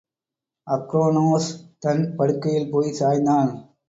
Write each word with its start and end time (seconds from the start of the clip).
அக்ரோனோஸ் 0.67 1.49
தன் 1.79 2.15
படுக்கையில் 2.15 2.69
போய் 2.69 2.97
சாய்ந்தான். 2.99 3.51